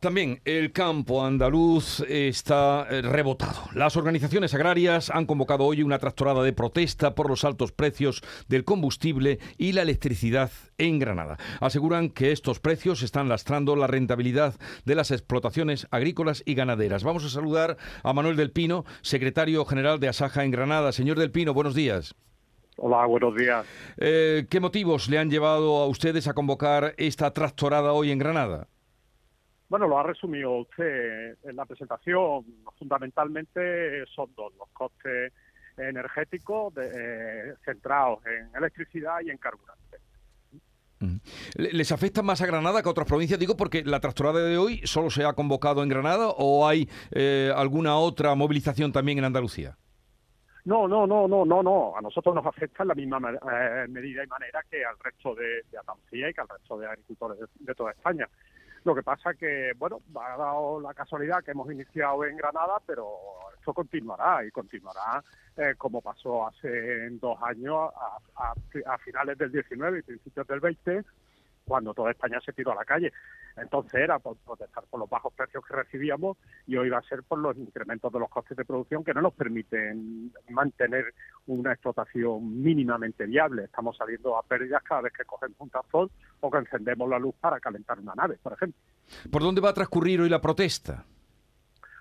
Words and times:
También 0.00 0.40
el 0.46 0.72
campo 0.72 1.22
andaluz 1.26 2.00
está 2.08 2.86
eh, 2.90 3.02
rebotado. 3.02 3.68
Las 3.74 3.98
organizaciones 3.98 4.54
agrarias 4.54 5.10
han 5.10 5.26
convocado 5.26 5.66
hoy 5.66 5.82
una 5.82 5.98
tractorada 5.98 6.42
de 6.42 6.54
protesta 6.54 7.14
por 7.14 7.28
los 7.28 7.44
altos 7.44 7.70
precios 7.72 8.22
del 8.48 8.64
combustible 8.64 9.40
y 9.58 9.72
la 9.72 9.82
electricidad 9.82 10.50
en 10.78 10.98
Granada. 10.98 11.36
Aseguran 11.60 12.08
que 12.08 12.32
estos 12.32 12.60
precios 12.60 13.02
están 13.02 13.28
lastrando 13.28 13.76
la 13.76 13.88
rentabilidad 13.88 14.54
de 14.86 14.94
las 14.94 15.10
explotaciones 15.10 15.86
agrícolas 15.90 16.42
y 16.46 16.54
ganaderas. 16.54 17.04
Vamos 17.04 17.26
a 17.26 17.28
saludar 17.28 17.76
a 18.02 18.14
Manuel 18.14 18.36
del 18.36 18.52
Pino, 18.52 18.86
secretario 19.02 19.66
general 19.66 20.00
de 20.00 20.08
Asaja 20.08 20.44
en 20.44 20.50
Granada. 20.50 20.92
Señor 20.92 21.18
del 21.18 21.30
Pino, 21.30 21.52
buenos 21.52 21.74
días. 21.74 22.14
Hola, 22.78 23.04
buenos 23.04 23.36
días. 23.36 23.66
Eh, 23.98 24.46
¿Qué 24.48 24.60
motivos 24.60 25.10
le 25.10 25.18
han 25.18 25.28
llevado 25.28 25.76
a 25.76 25.86
ustedes 25.86 26.26
a 26.26 26.32
convocar 26.32 26.94
esta 26.96 27.34
tractorada 27.34 27.92
hoy 27.92 28.10
en 28.12 28.18
Granada? 28.18 28.68
Bueno, 29.70 29.86
lo 29.86 29.98
ha 30.00 30.02
resumido 30.02 30.50
usted 30.58 31.38
en 31.44 31.54
la 31.54 31.64
presentación. 31.64 32.44
Fundamentalmente 32.76 34.04
son 34.06 34.34
dos, 34.36 34.52
los 34.58 34.68
costes 34.70 35.32
energéticos 35.78 36.74
eh, 36.76 37.54
centrados 37.64 38.18
en 38.26 38.50
electricidad 38.56 39.20
y 39.24 39.30
en 39.30 39.38
carburante. 39.38 39.98
Mm. 40.98 41.16
¿Les 41.54 41.92
afecta 41.92 42.20
más 42.20 42.42
a 42.42 42.46
Granada 42.46 42.82
que 42.82 42.88
a 42.88 42.90
otras 42.90 43.06
provincias? 43.06 43.38
Digo 43.38 43.56
porque 43.56 43.84
la 43.84 44.00
tractorada 44.00 44.40
de 44.40 44.58
hoy 44.58 44.80
solo 44.84 45.08
se 45.08 45.24
ha 45.24 45.34
convocado 45.34 45.84
en 45.84 45.88
Granada 45.88 46.30
o 46.36 46.66
hay 46.66 46.88
eh, 47.12 47.52
alguna 47.54 47.96
otra 47.96 48.34
movilización 48.34 48.90
también 48.90 49.18
en 49.18 49.24
Andalucía. 49.24 49.78
No, 50.64 50.88
no, 50.88 51.06
no, 51.06 51.28
no, 51.28 51.44
no, 51.44 51.62
no. 51.62 51.96
A 51.96 52.00
nosotros 52.00 52.34
nos 52.34 52.44
afecta 52.44 52.82
en 52.82 52.88
la 52.88 52.94
misma 52.94 53.18
eh, 53.18 53.86
medida 53.88 54.24
y 54.24 54.26
manera 54.26 54.64
que 54.68 54.84
al 54.84 54.98
resto 54.98 55.36
de, 55.36 55.62
Andalucía 55.78 56.28
y 56.28 56.34
que 56.34 56.40
al 56.40 56.48
resto 56.48 56.76
de 56.76 56.86
agricultores 56.88 57.38
de 57.54 57.74
toda 57.76 57.92
España. 57.92 58.28
Lo 58.84 58.94
que 58.94 59.02
pasa 59.02 59.34
que, 59.34 59.72
bueno, 59.76 60.00
ha 60.14 60.36
dado 60.36 60.80
la 60.80 60.94
casualidad 60.94 61.44
que 61.44 61.50
hemos 61.50 61.70
iniciado 61.70 62.24
en 62.24 62.36
Granada, 62.36 62.80
pero 62.86 63.06
esto 63.58 63.74
continuará 63.74 64.44
y 64.44 64.50
continuará 64.50 65.22
eh, 65.56 65.74
como 65.76 66.00
pasó 66.00 66.46
hace 66.46 67.10
dos 67.10 67.38
años, 67.42 67.90
a, 68.36 68.54
a, 68.86 68.98
finales 68.98 69.36
del 69.36 69.52
19 69.52 69.98
y 69.98 70.02
principios 70.02 70.46
del 70.46 70.60
20, 70.60 71.04
cuando 71.70 71.94
toda 71.94 72.10
España 72.10 72.40
se 72.44 72.52
tiró 72.52 72.72
a 72.72 72.74
la 72.74 72.84
calle. 72.84 73.12
Entonces 73.56 73.94
era 73.94 74.18
por 74.18 74.36
protestar 74.38 74.82
por 74.90 74.98
los 74.98 75.08
bajos 75.08 75.32
precios 75.32 75.64
que 75.64 75.76
recibíamos 75.76 76.36
y 76.66 76.76
hoy 76.76 76.90
va 76.90 76.98
a 76.98 77.02
ser 77.02 77.22
por 77.22 77.38
los 77.38 77.56
incrementos 77.56 78.12
de 78.12 78.18
los 78.18 78.28
costes 78.28 78.56
de 78.56 78.64
producción 78.64 79.04
que 79.04 79.14
no 79.14 79.22
nos 79.22 79.34
permiten 79.34 80.32
mantener 80.48 81.14
una 81.46 81.72
explotación 81.72 82.60
mínimamente 82.60 83.24
viable. 83.24 83.66
Estamos 83.66 83.96
saliendo 83.96 84.36
a 84.36 84.42
pérdidas 84.42 84.82
cada 84.82 85.02
vez 85.02 85.12
que 85.12 85.24
cogemos 85.24 85.60
un 85.60 85.70
tazón 85.70 86.10
o 86.40 86.50
que 86.50 86.58
encendemos 86.58 87.08
la 87.08 87.20
luz 87.20 87.36
para 87.40 87.60
calentar 87.60 88.00
una 88.00 88.16
nave, 88.16 88.36
por 88.42 88.54
ejemplo. 88.54 88.80
¿Por 89.30 89.40
dónde 89.40 89.60
va 89.60 89.68
a 89.70 89.74
transcurrir 89.74 90.20
hoy 90.22 90.28
la 90.28 90.40
protesta? 90.40 91.04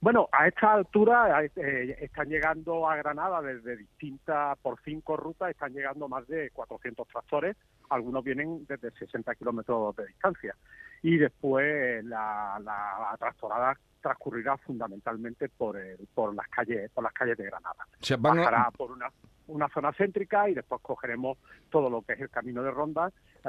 Bueno, 0.00 0.30
a 0.32 0.48
esta 0.48 0.72
altura 0.72 1.44
eh, 1.44 1.98
están 2.00 2.30
llegando 2.30 2.88
a 2.88 2.96
Granada 2.96 3.42
desde 3.42 3.76
distintas, 3.76 4.56
por 4.60 4.80
cinco 4.82 5.18
rutas, 5.18 5.50
están 5.50 5.74
llegando 5.74 6.08
más 6.08 6.26
de 6.28 6.48
400 6.50 7.06
tractores, 7.06 7.58
algunos 7.90 8.24
vienen 8.24 8.64
desde 8.66 8.90
60 8.92 9.34
kilómetros 9.34 9.94
de 9.96 10.06
distancia. 10.06 10.56
Y 11.02 11.16
después 11.16 12.04
la, 12.04 12.60
la, 12.62 13.16
tractorada 13.18 13.78
transcurrirá 14.00 14.56
fundamentalmente 14.58 15.48
por, 15.48 15.76
el, 15.76 16.08
por 16.14 16.34
las 16.34 16.48
calles 16.48 16.90
por 16.90 17.04
las 17.04 17.12
calles 17.12 17.36
de 17.36 17.44
Granada. 17.44 17.86
Se 18.00 18.16
Bajará 18.16 18.70
por 18.70 18.90
una, 18.90 19.10
una 19.50 19.68
zona 19.68 19.92
céntrica 19.92 20.48
y 20.48 20.54
después 20.54 20.80
cogeremos 20.82 21.38
todo 21.70 21.90
lo 21.90 22.02
que 22.02 22.14
es 22.14 22.20
el 22.20 22.30
camino 22.30 22.62
de 22.62 22.70
ronda 22.70 23.12
eh, 23.44 23.48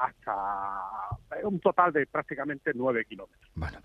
hasta 0.00 0.80
un 1.42 1.60
total 1.60 1.92
de 1.92 2.06
prácticamente 2.06 2.72
nueve 2.74 3.04
kilómetros. 3.04 3.50
Bueno. 3.54 3.78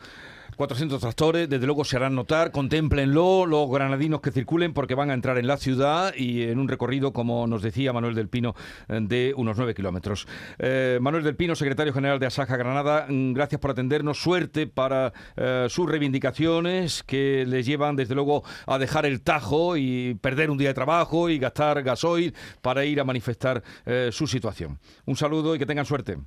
400 0.60 1.00
tractores, 1.00 1.48
desde 1.48 1.66
luego 1.66 1.86
se 1.86 1.96
harán 1.96 2.16
notar, 2.16 2.52
contémplenlo 2.52 3.46
los 3.46 3.72
granadinos 3.72 4.20
que 4.20 4.30
circulen 4.30 4.74
porque 4.74 4.94
van 4.94 5.10
a 5.10 5.14
entrar 5.14 5.38
en 5.38 5.48
la 5.48 5.56
ciudad 5.56 6.14
y 6.14 6.44
en 6.44 6.60
un 6.60 6.68
recorrido, 6.68 7.14
como 7.14 7.48
nos 7.48 7.62
decía 7.62 7.94
Manuel 7.94 8.14
del 8.14 8.28
Pino, 8.28 8.56
de 8.90 9.34
unos 9.38 9.56
9 9.56 9.74
kilómetros. 9.74 10.28
Eh, 10.58 11.00
Manuel 11.02 11.24
del 11.24 11.38
Pino, 11.38 11.56
secretario 11.56 11.94
general 11.94 12.20
de 12.20 12.26
Asaja 12.26 12.58
Granada, 12.58 13.06
mm, 13.08 13.32
gracias 13.32 13.62
por 13.62 13.72
atendernos, 13.72 14.22
suerte 14.22 14.68
para 14.68 15.14
eh, 15.38 15.68
sus 15.70 15.90
reivindicaciones 15.90 17.04
que 17.04 17.46
les 17.48 17.66
llevan 17.66 17.96
desde 17.96 18.16
luego 18.16 18.44
a 18.68 18.78
dejar 18.78 19.06
el 19.06 19.22
tajo 19.22 19.78
y 19.78 20.16
perder 20.16 20.50
un 20.50 20.58
día 20.58 20.68
de 20.68 20.74
trabajo 20.74 21.30
y 21.30 21.39
gastar 21.40 21.82
gasoil 21.84 22.34
para 22.62 22.84
ir 22.86 23.00
a 23.00 23.04
manifestar 23.04 23.62
eh, 23.86 24.10
su 24.12 24.28
situación. 24.28 24.78
Un 25.06 25.16
saludo 25.16 25.56
y 25.56 25.60
que 25.60 25.66
tengan 25.66 25.86
suerte. 25.86 26.18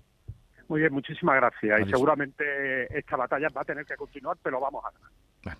Muy 0.68 0.80
bien, 0.80 0.92
muchísimas 0.92 1.36
gracias. 1.36 1.86
Y 1.86 1.90
seguramente 1.90 2.98
esta 2.98 3.16
batalla 3.16 3.48
va 3.50 3.60
a 3.60 3.64
tener 3.64 3.84
que 3.84 3.96
continuar, 3.96 4.36
pero 4.42 4.58
vamos 4.60 4.82
a 4.84 4.90
ganar. 4.90 5.58